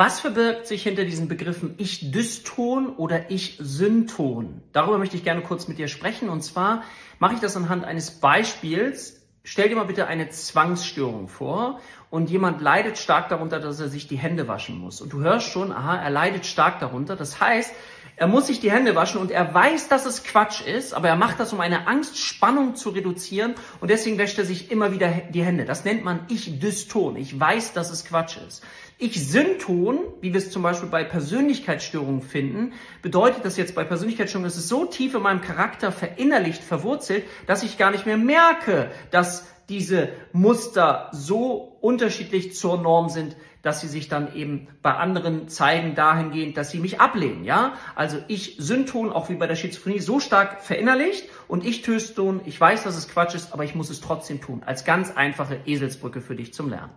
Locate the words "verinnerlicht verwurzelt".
35.90-37.24